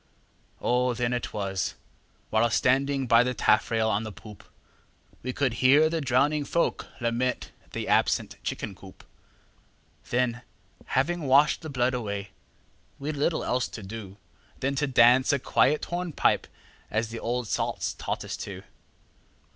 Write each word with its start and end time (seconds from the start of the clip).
O! 0.59 0.95
then 0.95 1.13
it 1.13 1.31
was 1.31 1.75
(while 2.31 2.49
standing 2.49 3.05
by 3.05 3.21
the 3.21 3.35
taffrail 3.35 3.87
on 3.87 4.01
the 4.01 4.11
poop) 4.11 4.43
We 5.21 5.31
could 5.31 5.53
hear 5.61 5.91
the 5.91 6.01
drowning 6.01 6.43
folk 6.43 6.87
lament 6.99 7.51
the 7.73 7.87
absent 7.87 8.35
chicken 8.41 8.73
coop; 8.73 9.03
Then, 10.09 10.41
having 10.97 11.27
washed 11.27 11.61
the 11.61 11.69
blood 11.69 11.93
away, 11.93 12.31
we'd 12.97 13.15
little 13.15 13.43
else 13.43 13.67
to 13.67 13.83
do 13.83 14.17
Than 14.59 14.73
to 14.77 14.87
dance 14.87 15.31
a 15.31 15.37
quiet 15.37 15.85
hornpipe 15.85 16.47
as 16.89 17.09
the 17.09 17.19
old 17.19 17.47
salts 17.47 17.93
taught 17.93 18.25
us 18.25 18.35
to. 18.37 18.63